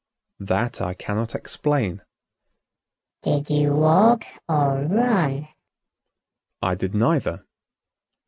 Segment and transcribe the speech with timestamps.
[0.39, 2.01] "That I cannot explain."
[3.21, 5.49] "Did you walk or run?"
[6.59, 7.45] "I did neither."